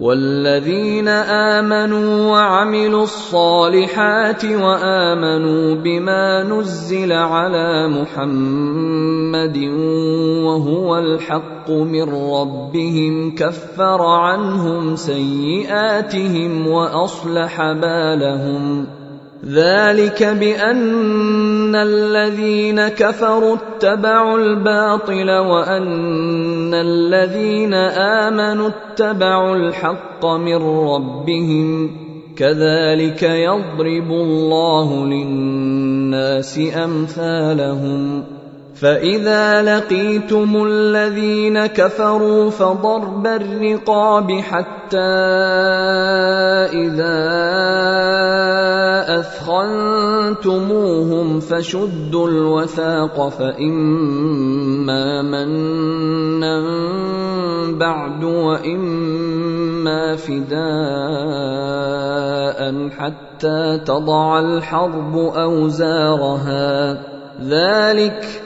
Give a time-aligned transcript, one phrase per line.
[0.00, 9.56] والذين آمنوا وعملوا الصالحات وآمنوا بما نزل على محمد
[10.44, 18.86] وهو الحق من ربهم كفر عنهم سيئاتهم وأصلح بالهم
[19.46, 27.74] ذلك بأن الذين كفروا اتبعوا الباطل وأن الذين
[28.24, 30.56] آمنوا اتبعوا الحق من
[30.88, 31.90] ربهم
[32.36, 38.24] كذلك يضرب الله للناس أمثالهم
[38.80, 44.96] فاذا لقيتم الذين كفروا فضرب الرقاب حتى
[46.76, 47.46] اذا
[50.26, 56.62] اثخنتموهم فشدوا الوثاق فاما منا
[57.78, 60.56] بعد واما فداء
[62.90, 66.98] حتى تضع الحرب اوزارها
[67.42, 68.45] ذلك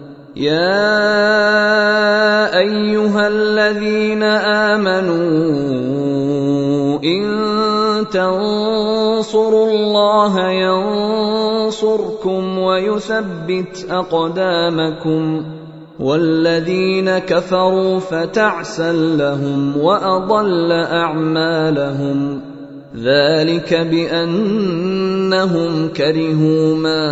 [0.35, 0.97] يا
[2.57, 5.19] ايها الذين امنوا
[7.03, 7.25] ان
[8.11, 10.39] تنصروا الله
[11.67, 15.45] ينصركم ويثبت اقدامكم
[15.99, 22.41] والذين كفروا فتعسا لهم واضل اعمالهم
[22.95, 25.07] ذلك بانهم
[25.87, 27.11] كرهوا ما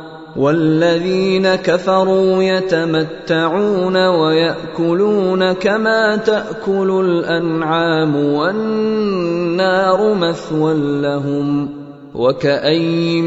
[0.35, 11.69] والذين كفروا يتمتعون ويأكلون كما تأكل الأنعام والنار مثوى لهم
[12.15, 13.25] وكأين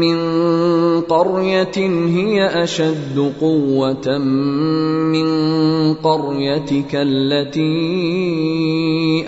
[0.00, 0.18] من
[1.00, 5.28] قرية هي أشد قوة من
[5.94, 7.64] قريتك التي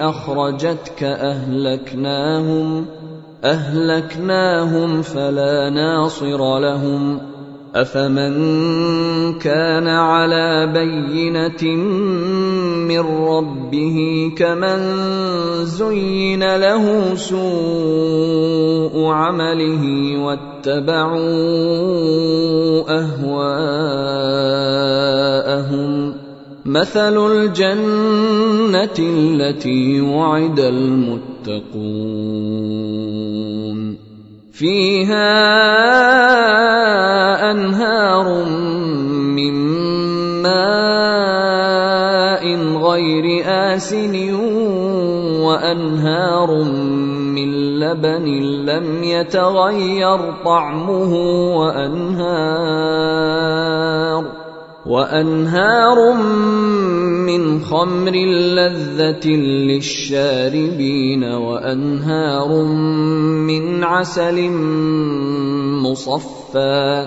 [0.01, 2.87] أخرجتك أهلكناهم
[3.45, 7.21] أهلكناهم فلا ناصر لهم
[7.75, 11.77] أفمن كان على بينة
[12.89, 14.79] من ربه كمن
[15.65, 19.85] زين له سوء عمله
[20.19, 21.21] واتبعوا
[22.99, 24.21] أهواءهم
[26.65, 31.31] مثل الجنة التي وعد المتقون
[34.61, 35.41] فيها
[37.51, 39.55] أنهار من
[40.45, 42.45] ماء
[42.77, 44.13] غير آسن
[45.41, 46.51] وأنهار
[47.33, 47.49] من
[47.81, 48.27] لبن
[48.69, 51.13] لم يتغير طعمه
[51.57, 53.01] وأنهار
[54.87, 55.97] وأنهار
[57.31, 58.17] من خمر
[58.57, 59.29] لذة
[59.71, 62.65] للشاربين وأنهار
[63.47, 64.51] من عسل
[65.83, 67.07] مصفى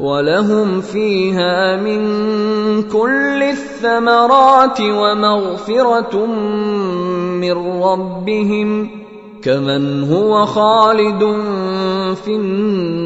[0.00, 2.02] ولهم فيها من
[2.82, 6.26] كل الثمرات ومغفرة
[7.40, 8.90] من ربهم
[9.42, 11.22] كمن هو خالد
[12.24, 13.05] في النار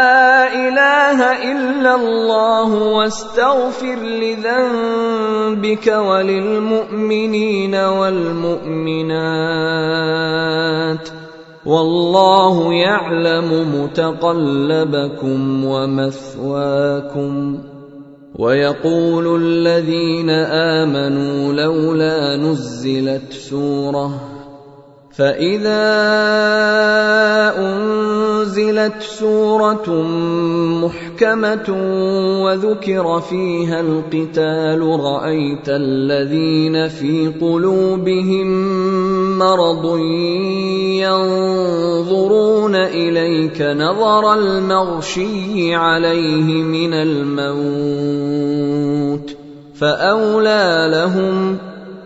[0.53, 1.19] إله
[1.51, 9.11] إلا الله واستغفر لذنبك وللمؤمنين والمؤمنات
[11.65, 17.59] والله يعلم متقلبكم ومثواكم
[18.35, 20.29] ويقول الذين
[20.79, 24.30] آمنوا لولا نزلت سورة
[25.13, 25.83] فاذا
[27.57, 29.91] انزلت سوره
[30.81, 31.69] محكمه
[32.43, 38.47] وذكر فيها القتال رايت الذين في قلوبهم
[39.37, 39.97] مرض
[41.03, 48.21] ينظرون اليك نظر المغشي عليه من الموت
[49.75, 51.70] فاولى لهم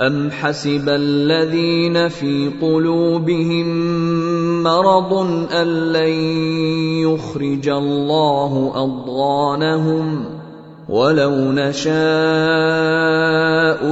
[0.00, 3.66] أم حسب الذين في قلوبهم
[4.62, 5.12] مرض
[5.52, 6.12] أن لن
[7.06, 10.24] يخرج الله أضغانهم
[10.88, 11.94] ولو نشاء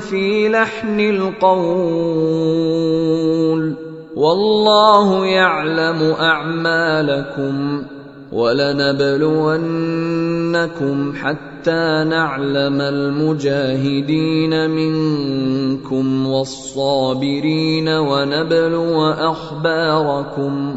[0.00, 2.34] في لحن القول
[4.16, 7.82] والله يعلم أعمالكم
[8.32, 9.54] ولنبلونكم
[11.14, 20.76] حتى نعلم المجاهدين منكم والصابرين ونبلو أخباركم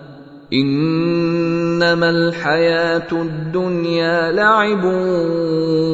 [0.53, 4.83] إنما الحياة الدنيا لعب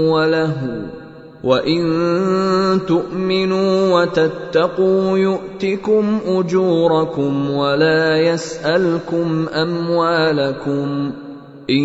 [0.09, 0.77] ولهو
[1.43, 1.81] وإن
[2.87, 11.11] تؤمنوا وتتقوا يؤتكم أجوركم ولا يسألكم أموالكم
[11.69, 11.83] إن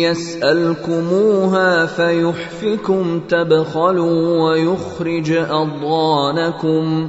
[0.00, 7.08] يسألكموها فيحفكم تبخلوا ويخرج أضغانكم